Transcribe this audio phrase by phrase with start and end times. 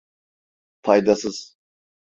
[0.83, 1.57] Faydasız!